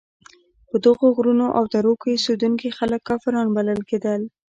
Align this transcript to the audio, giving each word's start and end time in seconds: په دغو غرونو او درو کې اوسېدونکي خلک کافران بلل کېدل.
په 0.69 0.75
دغو 0.85 1.07
غرونو 1.15 1.47
او 1.57 1.63
درو 1.73 1.93
کې 2.01 2.09
اوسېدونکي 2.15 2.69
خلک 2.77 3.01
کافران 3.09 3.47
بلل 3.55 3.79
کېدل. 3.89 4.21